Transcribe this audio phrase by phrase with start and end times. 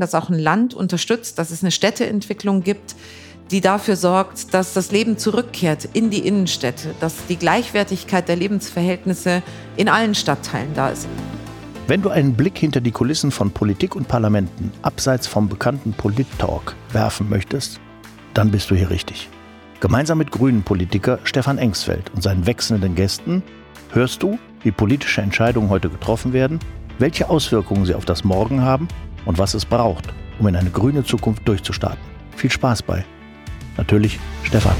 [0.00, 2.96] dass auch ein Land unterstützt, dass es eine Städteentwicklung gibt,
[3.50, 9.42] die dafür sorgt, dass das Leben zurückkehrt in die Innenstädte, dass die Gleichwertigkeit der Lebensverhältnisse
[9.76, 11.06] in allen Stadtteilen da ist.
[11.86, 16.74] Wenn du einen Blick hinter die Kulissen von Politik und Parlamenten abseits vom bekannten Polit-Talk
[16.90, 17.78] werfen möchtest,
[18.34, 19.28] dann bist du hier richtig.
[19.78, 23.44] Gemeinsam mit Grünen-Politiker Stefan Engsfeld und seinen wechselnden Gästen
[23.92, 26.58] hörst du, wie politische Entscheidungen heute getroffen werden,
[26.98, 28.88] welche Auswirkungen sie auf das Morgen haben
[29.26, 30.06] und was es braucht,
[30.38, 32.00] um in eine grüne Zukunft durchzustarten.
[32.34, 33.04] Viel Spaß bei.
[33.76, 34.76] Natürlich Stefan.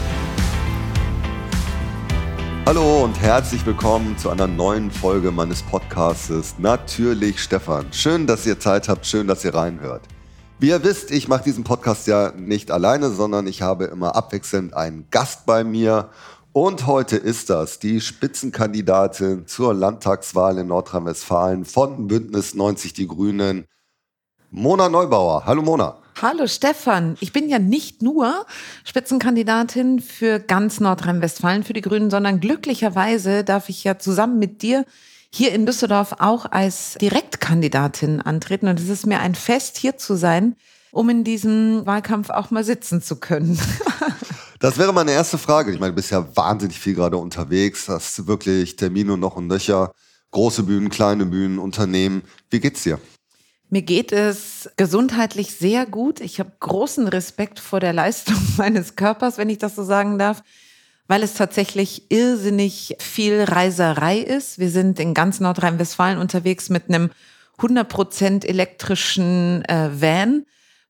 [2.64, 7.92] Hallo und herzlich willkommen zu einer neuen Folge meines Podcasts Natürlich Stefan.
[7.92, 10.02] Schön, dass ihr Zeit habt, schön, dass ihr reinhört.
[10.59, 14.74] Wie ihr wisst, ich mache diesen Podcast ja nicht alleine, sondern ich habe immer abwechselnd
[14.74, 16.09] einen Gast bei mir.
[16.52, 23.66] Und heute ist das die Spitzenkandidatin zur Landtagswahl in Nordrhein-Westfalen von Bündnis 90 Die Grünen,
[24.56, 25.45] Mona Neubauer.
[25.45, 25.98] Hallo Mona.
[26.23, 28.46] Hallo Stefan, ich bin ja nicht nur
[28.84, 34.87] Spitzenkandidatin für ganz Nordrhein-Westfalen für die Grünen, sondern glücklicherweise darf ich ja zusammen mit dir
[35.30, 38.68] hier in Düsseldorf auch als Direktkandidatin antreten.
[38.68, 40.57] Und es ist mir ein Fest, hier zu sein,
[40.90, 43.60] um in diesem Wahlkampf auch mal sitzen zu können.
[44.59, 45.71] Das wäre meine erste Frage.
[45.71, 49.93] Ich meine, du bist ja wahnsinnig viel gerade unterwegs, hast wirklich Termine noch und nöcher,
[50.30, 52.23] große Bühnen, kleine Bühnen, Unternehmen.
[52.49, 52.99] Wie geht's dir?
[53.68, 56.20] Mir geht es gesundheitlich sehr gut.
[56.20, 60.42] Ich habe großen Respekt vor der Leistung meines Körpers, wenn ich das so sagen darf,
[61.09, 64.59] weil es tatsächlich irrsinnig viel Reiserei ist.
[64.59, 67.10] Wir sind in ganz Nordrhein-Westfalen unterwegs mit einem
[67.59, 70.44] 100% elektrischen äh, Van,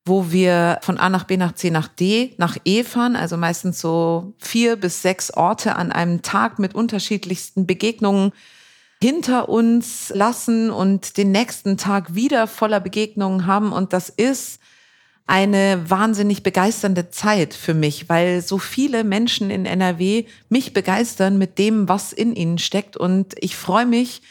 [0.04, 3.80] wo wir von A nach B nach C nach D nach E fahren, also meistens
[3.80, 8.32] so vier bis sechs Orte an einem Tag mit unterschiedlichsten Begegnungen
[9.02, 13.72] hinter uns lassen und den nächsten Tag wieder voller Begegnungen haben.
[13.72, 14.60] Und das ist
[15.26, 21.58] eine wahnsinnig begeisternde Zeit für mich, weil so viele Menschen in NRW mich begeistern mit
[21.58, 22.96] dem, was in ihnen steckt.
[22.96, 24.22] Und ich freue mich,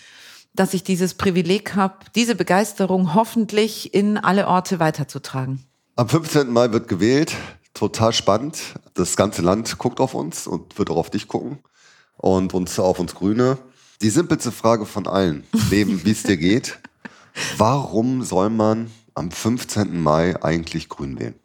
[0.53, 5.65] dass ich dieses Privileg habe, diese Begeisterung hoffentlich in alle Orte weiterzutragen.
[5.97, 6.49] Am 15.
[6.49, 7.35] Mai wird gewählt.
[7.73, 8.57] Total spannend.
[8.93, 11.59] Das ganze Land guckt auf uns und wird auch auf dich gucken
[12.15, 13.57] und uns auf uns Grüne.
[14.01, 16.79] Die simpelste Frage von allen, Leben, wie es dir geht.
[17.57, 20.01] Warum soll man am 15.
[20.01, 21.35] Mai eigentlich grün wählen?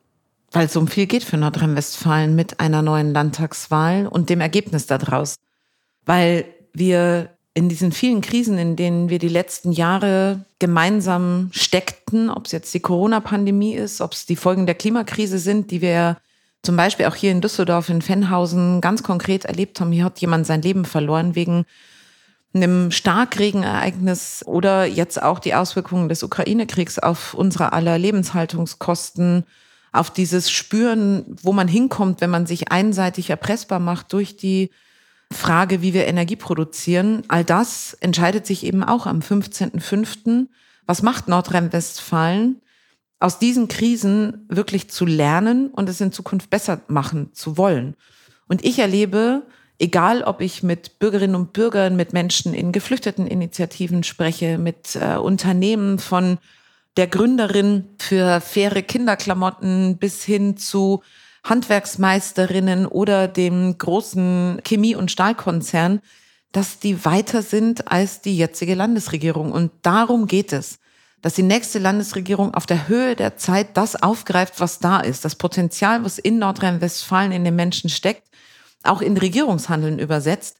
[0.52, 5.36] Weil es um viel geht für Nordrhein-Westfalen mit einer neuen Landtagswahl und dem Ergebnis daraus.
[6.04, 12.46] Weil wir in diesen vielen Krisen, in denen wir die letzten Jahre gemeinsam steckten, ob
[12.46, 16.16] es jetzt die Corona-Pandemie ist, ob es die Folgen der Klimakrise sind, die wir
[16.62, 19.92] zum Beispiel auch hier in Düsseldorf in Fennhausen ganz konkret erlebt haben.
[19.92, 21.64] Hier hat jemand sein Leben verloren wegen
[22.52, 29.44] einem Starkregenereignis oder jetzt auch die Auswirkungen des Ukraine-Kriegs auf unsere aller Lebenshaltungskosten,
[29.92, 34.70] auf dieses Spüren, wo man hinkommt, wenn man sich einseitig erpressbar macht durch die
[35.32, 37.22] Frage, wie wir Energie produzieren.
[37.28, 40.48] All das entscheidet sich eben auch am 15.05.
[40.86, 42.60] Was macht Nordrhein-Westfalen?
[43.20, 47.94] Aus diesen Krisen wirklich zu lernen und es in Zukunft besser machen zu wollen.
[48.48, 49.42] Und ich erlebe,
[49.80, 55.98] egal ob ich mit Bürgerinnen und Bürgern, mit Menschen in Geflüchteteninitiativen spreche, mit äh, Unternehmen
[55.98, 56.38] von
[56.96, 61.02] der Gründerin für faire Kinderklamotten bis hin zu
[61.44, 66.00] Handwerksmeisterinnen oder dem großen Chemie- und Stahlkonzern,
[66.52, 69.50] dass die weiter sind als die jetzige Landesregierung.
[69.50, 70.78] Und darum geht es,
[71.22, 75.36] dass die nächste Landesregierung auf der Höhe der Zeit das aufgreift, was da ist, das
[75.36, 78.30] Potenzial, was in Nordrhein-Westfalen in den Menschen steckt
[78.82, 80.58] auch in Regierungshandeln übersetzt.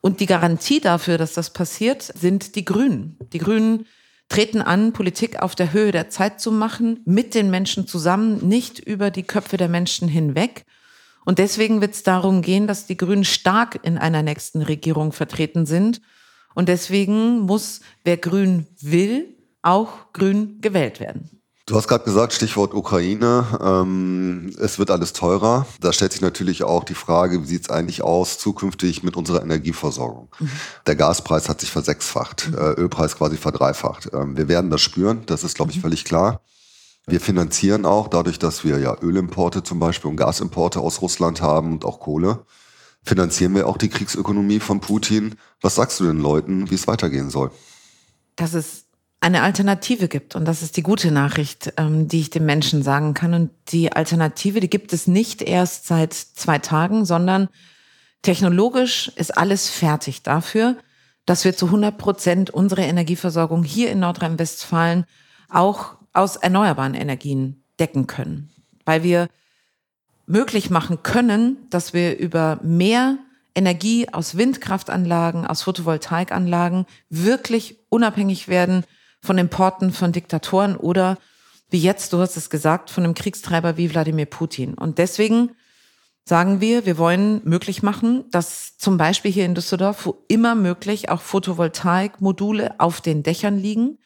[0.00, 3.18] Und die Garantie dafür, dass das passiert, sind die Grünen.
[3.32, 3.86] Die Grünen
[4.28, 8.78] treten an, Politik auf der Höhe der Zeit zu machen, mit den Menschen zusammen, nicht
[8.78, 10.64] über die Köpfe der Menschen hinweg.
[11.24, 15.66] Und deswegen wird es darum gehen, dass die Grünen stark in einer nächsten Regierung vertreten
[15.66, 16.00] sind.
[16.54, 21.40] Und deswegen muss, wer grün will, auch grün gewählt werden.
[21.66, 25.66] Du hast gerade gesagt, Stichwort Ukraine, ähm, es wird alles teurer.
[25.80, 29.42] Da stellt sich natürlich auch die Frage, wie sieht es eigentlich aus zukünftig mit unserer
[29.42, 30.28] Energieversorgung?
[30.38, 30.50] Mhm.
[30.86, 32.58] Der Gaspreis hat sich versechsfacht, mhm.
[32.58, 34.10] äh, Ölpreis quasi verdreifacht.
[34.12, 35.82] Ähm, wir werden das spüren, das ist, glaube ich, mhm.
[35.82, 36.42] völlig klar.
[37.06, 41.72] Wir finanzieren auch, dadurch, dass wir ja Ölimporte zum Beispiel und Gasimporte aus Russland haben
[41.72, 42.44] und auch Kohle,
[43.02, 45.36] finanzieren wir auch die Kriegsökonomie von Putin.
[45.62, 47.50] Was sagst du den Leuten, wie es weitergehen soll?
[48.36, 48.84] Das ist
[49.24, 50.36] eine Alternative gibt.
[50.36, 53.32] Und das ist die gute Nachricht, ähm, die ich den Menschen sagen kann.
[53.32, 57.48] Und die Alternative, die gibt es nicht erst seit zwei Tagen, sondern
[58.20, 60.76] technologisch ist alles fertig dafür,
[61.24, 65.06] dass wir zu 100 Prozent unsere Energieversorgung hier in Nordrhein-Westfalen
[65.48, 68.50] auch aus erneuerbaren Energien decken können,
[68.84, 69.28] weil wir
[70.26, 73.16] möglich machen können, dass wir über mehr
[73.54, 78.84] Energie aus Windkraftanlagen, aus Photovoltaikanlagen wirklich unabhängig werden
[79.24, 81.18] von Importen von Diktatoren oder
[81.70, 84.74] wie jetzt, du hast es gesagt, von einem Kriegstreiber wie Wladimir Putin.
[84.74, 85.50] Und deswegen
[86.24, 91.08] sagen wir, wir wollen möglich machen, dass zum Beispiel hier in Düsseldorf, wo immer möglich,
[91.08, 93.98] auch Photovoltaikmodule auf den Dächern liegen.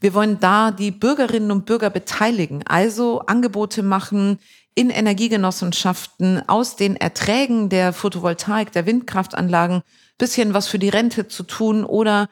[0.00, 4.38] Wir wollen da die Bürgerinnen und Bürger beteiligen, also Angebote machen
[4.74, 9.82] in Energiegenossenschaften aus den Erträgen der Photovoltaik, der Windkraftanlagen,
[10.18, 12.28] bisschen was für die Rente zu tun oder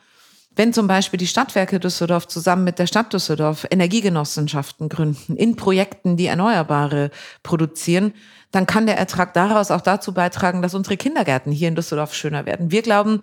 [0.57, 6.17] wenn zum Beispiel die Stadtwerke Düsseldorf zusammen mit der Stadt Düsseldorf Energiegenossenschaften gründen, in Projekten,
[6.17, 7.11] die Erneuerbare
[7.43, 8.13] produzieren,
[8.51, 12.45] dann kann der Ertrag daraus auch dazu beitragen, dass unsere Kindergärten hier in Düsseldorf schöner
[12.45, 12.71] werden.
[12.71, 13.23] Wir glauben,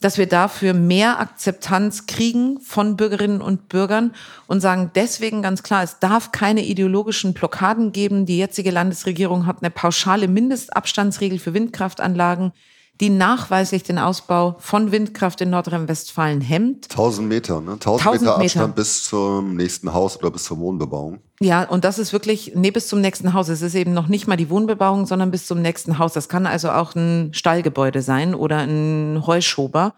[0.00, 4.12] dass wir dafür mehr Akzeptanz kriegen von Bürgerinnen und Bürgern
[4.46, 8.26] und sagen deswegen ganz klar, es darf keine ideologischen Blockaden geben.
[8.26, 12.52] Die jetzige Landesregierung hat eine pauschale Mindestabstandsregel für Windkraftanlagen
[13.00, 16.86] die nachweislich den Ausbau von Windkraft in Nordrhein-Westfalen hemmt.
[16.90, 17.72] 1000 Meter, ne?
[17.72, 18.74] 1000, 1000 Meter Abstand Meter.
[18.76, 21.18] bis zum nächsten Haus oder bis zur Wohnbebauung.
[21.40, 23.48] Ja, und das ist wirklich, nee, bis zum nächsten Haus.
[23.48, 26.12] Es ist eben noch nicht mal die Wohnbebauung, sondern bis zum nächsten Haus.
[26.12, 29.94] Das kann also auch ein Stallgebäude sein oder ein Heuschober.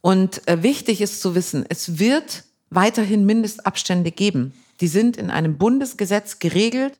[0.00, 4.54] Und äh, wichtig ist zu wissen, es wird weiterhin Mindestabstände geben.
[4.80, 6.98] Die sind in einem Bundesgesetz geregelt,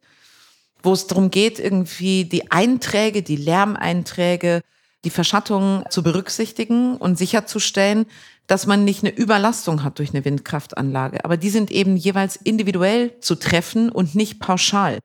[0.82, 4.62] wo es darum geht, irgendwie die Einträge, die Lärmeinträge,
[5.04, 8.06] die Verschattung zu berücksichtigen und sicherzustellen,
[8.46, 11.24] dass man nicht eine Überlastung hat durch eine Windkraftanlage.
[11.24, 14.98] Aber die sind eben jeweils individuell zu treffen und nicht pauschal.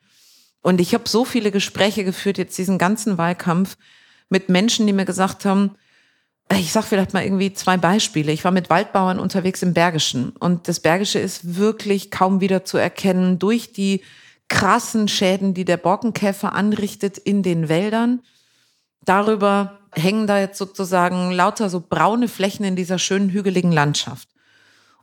[0.62, 3.78] Und ich habe so viele Gespräche geführt, jetzt diesen ganzen Wahlkampf,
[4.30, 5.72] mit Menschen, die mir gesagt haben,
[6.51, 8.31] ich sag vielleicht mal irgendwie zwei Beispiele.
[8.31, 12.78] Ich war mit Waldbauern unterwegs im Bergischen und das Bergische ist wirklich kaum wieder zu
[12.78, 14.01] erkennen durch die
[14.50, 18.22] krassen Schäden, die der Borkenkäfer anrichtet in den Wäldern.
[19.06, 24.30] Darüber hängen da jetzt sozusagen lauter so braune Flächen in dieser schönen hügeligen Landschaft.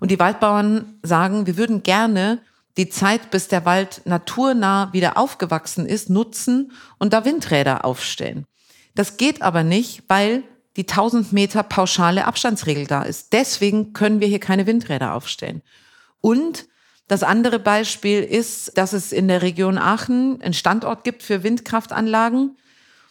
[0.00, 2.40] Und die Waldbauern sagen, wir würden gerne
[2.76, 8.46] die Zeit, bis der Wald naturnah wieder aufgewachsen ist, nutzen und da Windräder aufstellen.
[8.94, 10.44] Das geht aber nicht, weil
[10.76, 13.32] die 1000 Meter pauschale Abstandsregel da ist.
[13.32, 15.62] Deswegen können wir hier keine Windräder aufstellen.
[16.20, 16.66] Und
[17.08, 22.56] das andere Beispiel ist, dass es in der Region Aachen einen Standort gibt für Windkraftanlagen.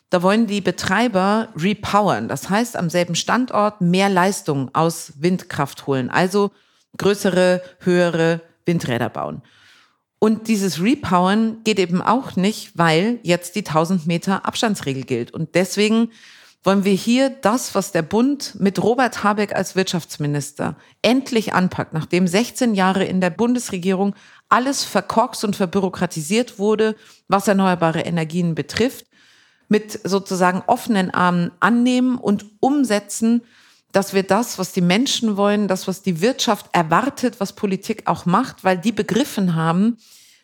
[0.09, 2.27] Da wollen die Betreiber repowern.
[2.27, 6.09] Das heißt, am selben Standort mehr Leistung aus Windkraft holen.
[6.09, 6.51] Also
[6.97, 9.41] größere, höhere Windräder bauen.
[10.19, 15.31] Und dieses Repowern geht eben auch nicht, weil jetzt die 1000 Meter Abstandsregel gilt.
[15.31, 16.11] Und deswegen
[16.63, 22.27] wollen wir hier das, was der Bund mit Robert Habeck als Wirtschaftsminister endlich anpackt, nachdem
[22.27, 24.13] 16 Jahre in der Bundesregierung
[24.49, 26.97] alles verkorkst und verbürokratisiert wurde,
[27.29, 29.05] was erneuerbare Energien betrifft,
[29.69, 33.43] mit sozusagen offenen Armen annehmen und umsetzen,
[33.91, 38.25] dass wir das, was die Menschen wollen, das, was die Wirtschaft erwartet, was Politik auch
[38.25, 39.97] macht, weil die begriffen haben,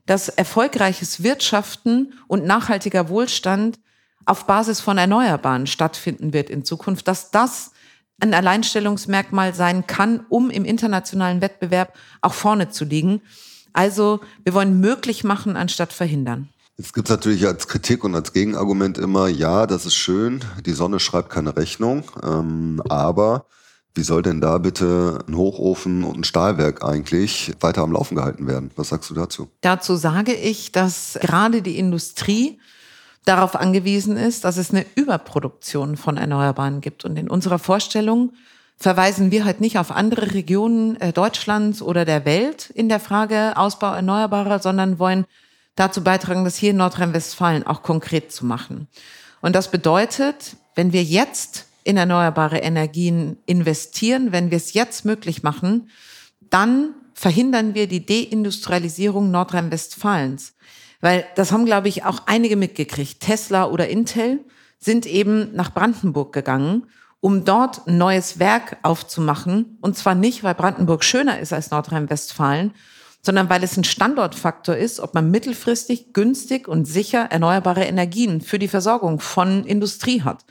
[0.06, 3.80] dass erfolgreiches Wirtschaften und nachhaltiger Wohlstand
[4.25, 7.72] auf Basis von Erneuerbaren stattfinden wird in Zukunft, dass das
[8.19, 13.22] ein Alleinstellungsmerkmal sein kann, um im internationalen Wettbewerb auch vorne zu liegen.
[13.74, 16.50] Also wir wollen möglich machen, anstatt verhindern.
[16.77, 20.74] Jetzt gibt es natürlich als Kritik und als Gegenargument immer, ja, das ist schön, die
[20.74, 23.46] Sonne schreibt keine Rechnung, ähm, aber
[23.94, 28.46] wie soll denn da bitte ein Hochofen und ein Stahlwerk eigentlich weiter am Laufen gehalten
[28.46, 28.72] werden?
[28.75, 29.50] Was sagst du dazu?
[29.62, 32.60] Dazu sage ich, dass gerade die Industrie
[33.24, 37.05] darauf angewiesen ist, dass es eine Überproduktion von Erneuerbaren gibt.
[37.05, 38.34] Und in unserer Vorstellung
[38.75, 43.53] verweisen wir halt nicht auf andere Regionen äh, Deutschlands oder der Welt in der Frage
[43.55, 45.25] Ausbau Erneuerbarer, sondern wollen
[45.75, 48.88] dazu beitragen, das hier in Nordrhein-Westfalen auch konkret zu machen.
[49.41, 55.44] Und das bedeutet, wenn wir jetzt in erneuerbare Energien investieren, wenn wir es jetzt möglich
[55.44, 55.89] machen,
[56.50, 60.53] dann verhindern wir die Deindustrialisierung Nordrhein-Westfalens.
[61.01, 63.20] Weil das haben, glaube ich, auch einige mitgekriegt.
[63.20, 64.39] Tesla oder Intel
[64.79, 66.88] sind eben nach Brandenburg gegangen,
[67.20, 69.77] um dort ein neues Werk aufzumachen.
[69.82, 72.74] Und zwar nicht, weil Brandenburg schöner ist als Nordrhein-Westfalen,
[73.25, 78.60] sondern weil es ein Standortfaktor ist, ob man mittelfristig günstig und sicher erneuerbare Energien für
[78.60, 80.46] die Versorgung von Industrie hat.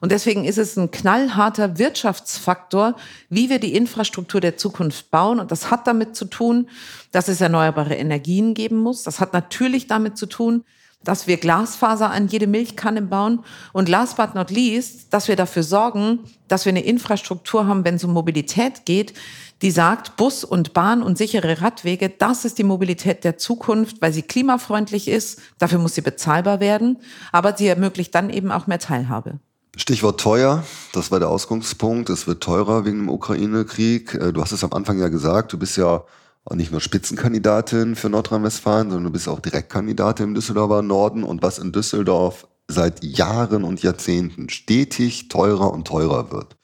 [0.00, 2.94] Und deswegen ist es ein knallharter Wirtschaftsfaktor,
[3.28, 5.40] wie wir die Infrastruktur der Zukunft bauen.
[5.40, 6.68] Und das hat damit zu tun,
[7.10, 9.02] dass es erneuerbare Energien geben muss.
[9.02, 10.64] Das hat natürlich damit zu tun,
[11.02, 15.62] dass wir Glasfaser an jede Milchkanne bauen und last but not least, dass wir dafür
[15.62, 19.14] sorgen, dass wir eine Infrastruktur haben, wenn es um Mobilität geht,
[19.62, 24.12] die sagt, Bus und Bahn und sichere Radwege, das ist die Mobilität der Zukunft, weil
[24.12, 25.40] sie klimafreundlich ist.
[25.58, 26.98] Dafür muss sie bezahlbar werden,
[27.32, 29.38] aber sie ermöglicht dann eben auch mehr Teilhabe.
[29.76, 32.10] Stichwort teuer, das war der Ausgangspunkt.
[32.10, 34.14] Es wird teurer wegen dem Ukraine-Krieg.
[34.14, 36.04] Äh, du hast es am Anfang ja gesagt, du bist ja
[36.44, 41.22] auch nicht nur Spitzenkandidatin für Nordrhein-Westfalen, sondern du bist auch Direktkandidatin im Düsseldorfer Norden.
[41.22, 46.56] Und was in Düsseldorf seit Jahren und Jahrzehnten stetig teurer und teurer wird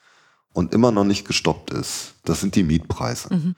[0.52, 3.35] und immer noch nicht gestoppt ist, das sind die Mietpreise.
[3.35, 3.54] Mhm.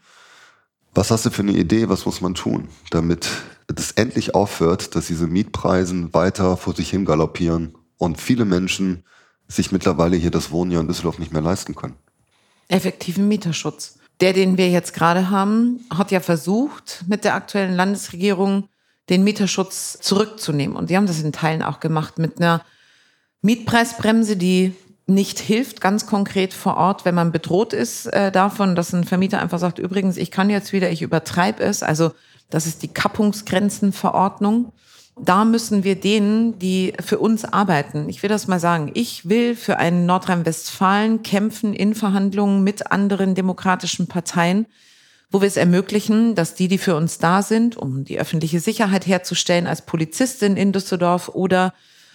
[0.95, 3.29] Was hast du für eine Idee, was muss man tun, damit
[3.75, 9.05] es endlich aufhört, dass diese Mietpreise weiter vor sich hin galoppieren und viele Menschen
[9.47, 11.95] sich mittlerweile hier das Wohnen hier in Düsseldorf nicht mehr leisten können?
[12.69, 13.99] Effektiven Mieterschutz.
[14.21, 18.69] Der, den wir jetzt gerade haben, hat ja versucht, mit der aktuellen Landesregierung
[19.09, 20.77] den Mieterschutz zurückzunehmen.
[20.77, 22.63] Und die haben das in Teilen auch gemacht mit einer
[23.43, 24.75] Mietpreisbremse, die
[25.07, 29.41] nicht hilft, ganz konkret vor Ort, wenn man bedroht ist äh, davon, dass ein Vermieter
[29.41, 31.83] einfach sagt, übrigens, ich kann jetzt wieder, ich übertreibe es.
[31.83, 32.13] Also
[32.51, 34.73] das ist die Kappungsgrenzenverordnung.
[35.21, 39.57] Da müssen wir denen, die für uns arbeiten, ich will das mal sagen, ich will
[39.57, 44.67] für einen Nordrhein-Westfalen kämpfen in Verhandlungen mit anderen demokratischen Parteien,
[45.31, 49.07] wo wir es ermöglichen, dass die, die für uns da sind, um die öffentliche Sicherheit
[49.07, 51.75] herzustellen, als Polizistin in Düsseldorf oder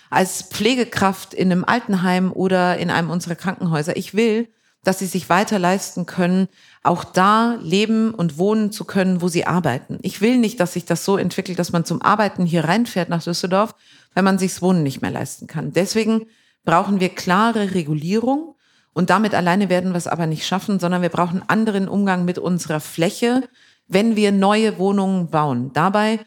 [0.09, 4.47] als Pflegekraft in einem Altenheim oder in einem unserer Krankenhäuser, ich will,
[4.83, 6.47] dass sie sich weiter leisten können,
[6.83, 9.97] auch da leben und wohnen zu können, wo sie arbeiten.
[10.01, 13.23] Ich will nicht, dass sich das so entwickelt, dass man zum Arbeiten hier reinfährt nach
[13.23, 13.75] Düsseldorf,
[14.13, 15.71] weil man sich's Wohnen nicht mehr leisten kann.
[15.71, 16.25] Deswegen
[16.65, 18.55] brauchen wir klare Regulierung
[18.93, 22.37] und damit alleine werden wir es aber nicht schaffen, sondern wir brauchen anderen Umgang mit
[22.37, 23.43] unserer Fläche,
[23.87, 25.71] wenn wir neue Wohnungen bauen.
[25.73, 26.19] Dabei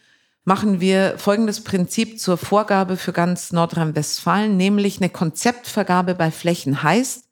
[0.44, 7.25] machen wir folgendes Prinzip zur Vorgabe für ganz Nordrhein-Westfalen, nämlich eine Konzeptvergabe bei Flächen heißt,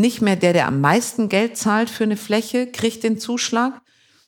[0.00, 3.80] nicht mehr der, der am meisten Geld zahlt für eine Fläche, kriegt den Zuschlag,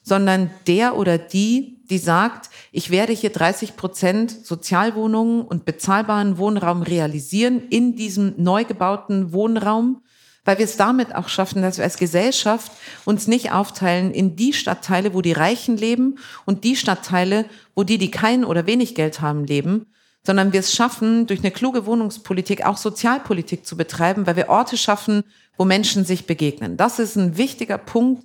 [0.03, 6.83] sondern der oder die, die sagt, ich werde hier 30 Prozent Sozialwohnungen und bezahlbaren Wohnraum
[6.83, 10.03] realisieren in diesem neu gebauten Wohnraum,
[10.45, 12.73] weil wir es damit auch schaffen, dass wir als Gesellschaft
[13.05, 17.99] uns nicht aufteilen in die Stadtteile, wo die Reichen leben und die Stadtteile, wo die,
[17.99, 19.87] die kein oder wenig Geld haben, leben,
[20.23, 24.77] sondern wir es schaffen, durch eine kluge Wohnungspolitik auch Sozialpolitik zu betreiben, weil wir Orte
[24.77, 25.25] schaffen,
[25.57, 26.77] wo Menschen sich begegnen.
[26.77, 28.25] Das ist ein wichtiger Punkt.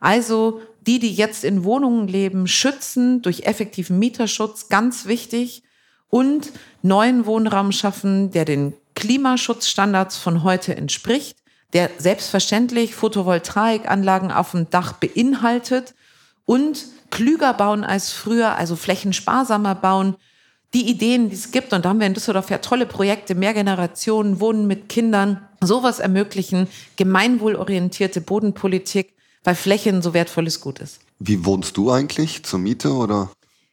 [0.00, 5.62] Also die, die jetzt in Wohnungen leben, schützen durch effektiven Mieterschutz, ganz wichtig.
[6.08, 11.36] Und neuen Wohnraum schaffen, der den Klimaschutzstandards von heute entspricht,
[11.72, 15.94] der selbstverständlich Photovoltaikanlagen auf dem Dach beinhaltet
[16.44, 20.16] und klüger bauen als früher, also flächensparsamer bauen,
[20.74, 23.54] die Ideen, die es gibt, und da haben wir in Düsseldorf ja tolle Projekte, mehr
[23.54, 31.00] Generationen, Wohnen mit Kindern, sowas ermöglichen, gemeinwohlorientierte Bodenpolitik, weil Flächen so wertvolles Gut ist.
[31.18, 32.44] Wie wohnst du eigentlich?
[32.44, 33.30] Zur Miete oder?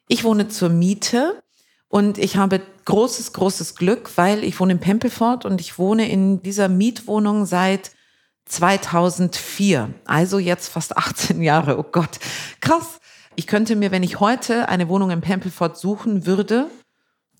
[0.08, 1.44] Ich wohne zur Miete
[1.90, 6.42] und ich habe großes, großes Glück, weil ich wohne in Pempelfort und ich wohne in
[6.42, 7.92] dieser Mietwohnung seit
[8.46, 9.94] 2004.
[10.06, 11.78] Also jetzt fast 18 Jahre.
[11.78, 12.20] Oh Gott,
[12.62, 13.00] krass.
[13.36, 16.70] Ich könnte mir, wenn ich heute eine Wohnung in Pempelfort suchen würde,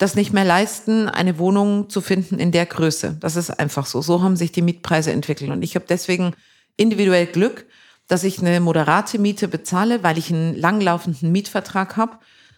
[0.04, 3.16] das nicht mehr leisten, eine Wohnung zu finden in der Größe.
[3.22, 4.02] Das ist einfach so.
[4.02, 5.50] So haben sich die Mietpreise entwickelt.
[5.50, 6.34] Und ich habe deswegen
[6.76, 7.66] individuell Glück,
[8.10, 12.18] dass ich eine moderate Miete bezahle, weil ich einen langlaufenden Mietvertrag habe.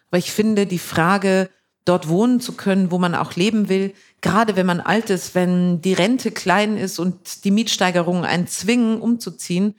[0.09, 1.51] Weil ich finde, die Frage,
[1.85, 5.81] dort wohnen zu können, wo man auch leben will, gerade wenn man alt ist, wenn
[5.81, 9.75] die Rente klein ist und die Mietsteigerungen einen zwingen, umzuziehen,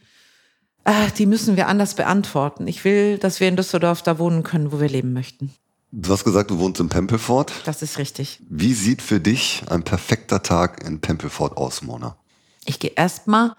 [0.85, 2.69] äh, die müssen wir anders beantworten.
[2.69, 5.53] Ich will, dass wir in Düsseldorf da wohnen können, wo wir leben möchten.
[5.93, 7.53] Du hast gesagt, du wohnst in Pempelfort.
[7.65, 8.43] Das ist richtig.
[8.49, 12.17] Wie sieht für dich ein perfekter Tag in Pempelfort aus, Mona?
[12.65, 13.55] Ich gehe erstmal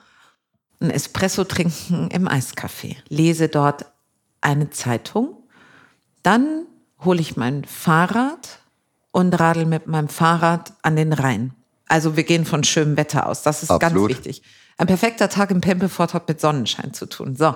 [0.79, 3.85] ein Espresso trinken im Eiscafé, lese dort
[4.41, 5.35] eine Zeitung,
[6.23, 6.65] dann
[7.03, 8.59] hole ich mein Fahrrad
[9.11, 11.53] und radel mit meinem Fahrrad an den Rhein.
[11.87, 13.41] Also wir gehen von schönem Wetter aus.
[13.43, 14.09] Das ist Absolut.
[14.09, 14.43] ganz wichtig.
[14.77, 17.35] Ein perfekter Tag im Pempelfort hat mit Sonnenschein zu tun.
[17.35, 17.55] So.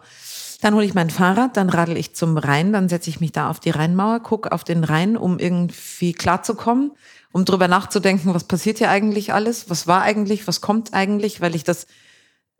[0.61, 3.49] Dann hole ich mein Fahrrad, dann radel ich zum Rhein, dann setze ich mich da
[3.49, 6.91] auf die Rheinmauer, gucke auf den Rhein, um irgendwie klarzukommen,
[7.31, 11.55] um drüber nachzudenken, was passiert hier eigentlich alles, was war eigentlich, was kommt eigentlich, weil
[11.55, 11.87] ich das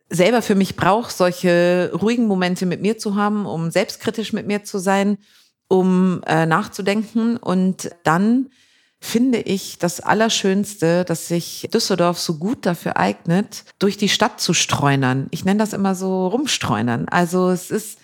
[0.10, 4.63] selber für mich brauche, solche ruhigen Momente mit mir zu haben, um selbstkritisch mit mir
[4.63, 5.17] zu sein,
[5.67, 7.38] um äh, nachzudenken.
[7.38, 8.50] Und dann
[9.03, 14.53] finde ich das Allerschönste, dass sich Düsseldorf so gut dafür eignet, durch die Stadt zu
[14.53, 15.27] streunern.
[15.31, 17.10] Ich nenne das immer so rumstreunern.
[17.10, 17.98] Also es ist,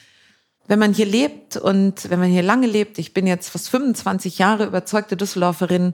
[0.68, 4.39] wenn man hier lebt und wenn man hier lange lebt, ich bin jetzt fast 25
[4.39, 5.94] Jahre überzeugte Düsseldorferin,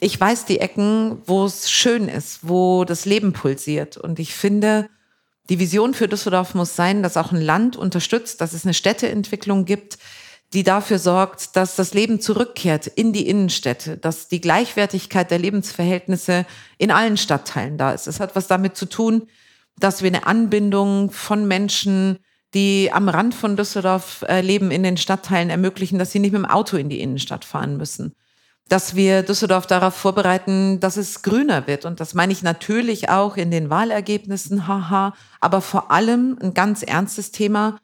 [0.00, 3.96] ich weiß die Ecken, wo es schön ist, wo das Leben pulsiert.
[3.96, 4.88] Und ich finde,
[5.50, 9.64] Die Vision für Düsseldorf muss sein, dass auch ein Land unterstützt, dass es eine Städteentwicklung
[9.64, 9.98] gibt,
[10.54, 16.46] die dafür sorgt, dass das Leben zurückkehrt in die Innenstädte, dass die Gleichwertigkeit der Lebensverhältnisse
[16.78, 18.06] in allen Stadtteilen da ist.
[18.06, 19.28] Es hat was damit zu tun,
[19.78, 22.18] dass wir eine Anbindung von Menschen,
[22.54, 26.42] die am Rand von Düsseldorf äh, leben, in den Stadtteilen ermöglichen, dass sie nicht mit
[26.42, 28.14] dem Auto in die Innenstadt fahren müssen.
[28.68, 31.84] Dass wir Düsseldorf darauf vorbereiten, dass es grüner wird.
[31.84, 36.82] Und das meine ich natürlich auch in den Wahlergebnissen, haha, aber vor allem ein ganz
[36.82, 37.78] ernstes Thema,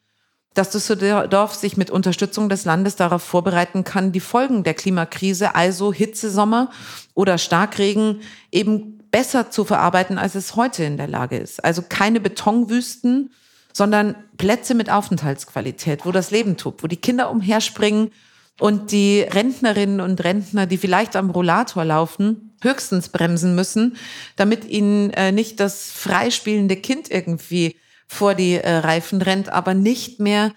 [0.54, 5.92] dass Düsseldorf sich mit Unterstützung des Landes darauf vorbereiten kann, die Folgen der Klimakrise, also
[5.92, 6.70] Hitzesommer
[7.12, 8.20] oder Starkregen,
[8.52, 11.64] eben besser zu verarbeiten, als es heute in der Lage ist.
[11.64, 13.30] Also keine Betonwüsten,
[13.72, 18.12] sondern Plätze mit Aufenthaltsqualität, wo das Leben tobt, wo die Kinder umherspringen
[18.60, 23.96] und die Rentnerinnen und Rentner, die vielleicht am Rollator laufen, höchstens bremsen müssen,
[24.36, 27.76] damit ihnen äh, nicht das freispielende Kind irgendwie
[28.14, 30.52] vor die äh, Reifen rennt, aber nicht mehr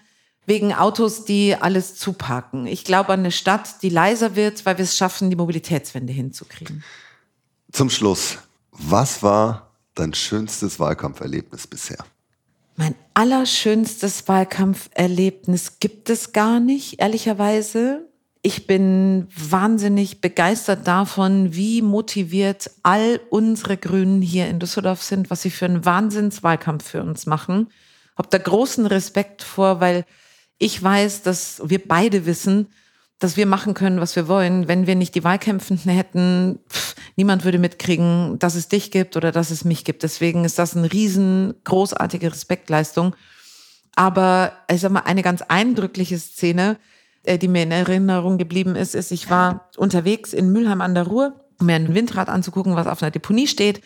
[0.46, 2.66] wegen Autos, die alles zuparken.
[2.66, 6.82] Ich glaube an eine Stadt, die leiser wird, weil wir es schaffen, die Mobilitätswende hinzukriegen.
[7.70, 8.38] Zum Schluss,
[8.72, 11.98] was war dein schönstes Wahlkampferlebnis bisher?
[12.76, 18.07] Mein allerschönstes Wahlkampferlebnis gibt es gar nicht, ehrlicherweise.
[18.42, 25.42] Ich bin wahnsinnig begeistert davon, wie motiviert all unsere Grünen hier in Düsseldorf sind, was
[25.42, 27.68] sie für einen Wahnsinnswahlkampf für uns machen.
[28.16, 30.04] Hab da großen Respekt vor, weil
[30.58, 32.68] ich weiß, dass wir beide wissen,
[33.18, 34.68] dass wir machen können, was wir wollen.
[34.68, 39.32] Wenn wir nicht die Wahlkämpfenden hätten, pff, niemand würde mitkriegen, dass es dich gibt oder
[39.32, 40.04] dass es mich gibt.
[40.04, 43.16] Deswegen ist das eine riesen großartige Respektleistung.
[43.96, 46.76] Aber ich sag mal, eine ganz eindrückliche Szene,
[47.36, 51.44] die mir in Erinnerung geblieben ist, ist, ich war unterwegs in Mülheim an der Ruhr,
[51.60, 53.82] um mir ein Windrad anzugucken, was auf einer Deponie steht.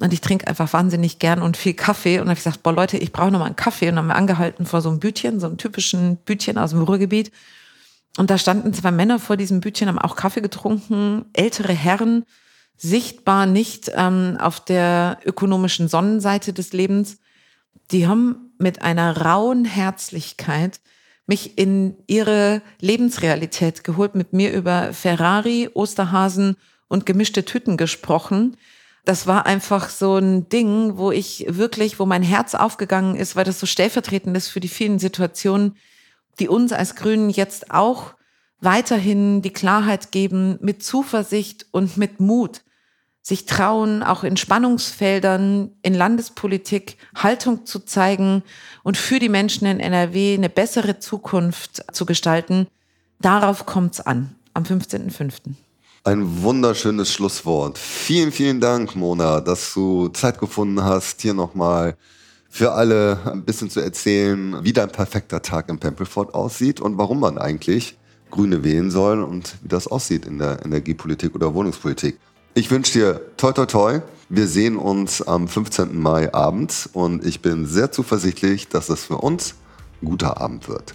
[0.00, 2.20] Und ich trinke einfach wahnsinnig gern und viel Kaffee.
[2.20, 3.88] Und habe ich gesagt, boah Leute, ich brauche noch mal einen Kaffee.
[3.88, 6.82] Und dann haben wir angehalten vor so einem Bütchen, so einem typischen Bütchen aus dem
[6.82, 7.32] Ruhrgebiet.
[8.16, 12.24] Und da standen zwei Männer vor diesem Bütchen, haben auch Kaffee getrunken, ältere Herren,
[12.76, 17.18] sichtbar nicht ähm, auf der ökonomischen Sonnenseite des Lebens.
[17.90, 20.80] Die haben mit einer rauen Herzlichkeit
[21.28, 26.56] mich in ihre Lebensrealität geholt, mit mir über Ferrari, Osterhasen
[26.88, 28.56] und gemischte Tüten gesprochen.
[29.04, 33.44] Das war einfach so ein Ding, wo ich wirklich, wo mein Herz aufgegangen ist, weil
[33.44, 35.76] das so stellvertretend ist für die vielen Situationen,
[36.40, 38.14] die uns als Grünen jetzt auch
[38.60, 42.62] weiterhin die Klarheit geben, mit Zuversicht und mit Mut
[43.28, 48.42] sich trauen, auch in Spannungsfeldern in Landespolitik Haltung zu zeigen
[48.82, 52.68] und für die Menschen in NRW eine bessere Zukunft zu gestalten.
[53.20, 55.52] Darauf kommt's an, am 15.05.
[56.04, 57.76] Ein wunderschönes Schlusswort.
[57.76, 61.98] Vielen, vielen Dank, Mona, dass du Zeit gefunden hast, hier nochmal
[62.48, 67.20] für alle ein bisschen zu erzählen, wie dein perfekter Tag in Pempelfort aussieht und warum
[67.20, 67.98] man eigentlich
[68.30, 72.18] Grüne wählen soll und wie das aussieht in der Energiepolitik oder Wohnungspolitik.
[72.58, 74.00] Ich wünsche dir toi toi toi.
[74.28, 75.96] Wir sehen uns am 15.
[75.96, 79.54] Mai Abend und ich bin sehr zuversichtlich, dass es für uns
[80.02, 80.92] ein guter Abend wird.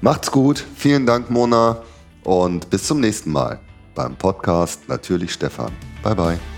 [0.00, 1.82] Macht's gut, vielen Dank Mona
[2.22, 3.60] und bis zum nächsten Mal
[3.94, 5.72] beim Podcast Natürlich Stefan.
[6.02, 6.53] Bye bye.